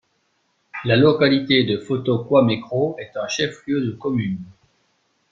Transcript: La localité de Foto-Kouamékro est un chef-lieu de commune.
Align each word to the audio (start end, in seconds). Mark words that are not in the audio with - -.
La 0.83 0.95
localité 0.95 1.63
de 1.63 1.77
Foto-Kouamékro 1.77 2.95
est 2.97 3.11
un 3.17 3.27
chef-lieu 3.27 3.81
de 3.85 3.91
commune. 3.91 4.43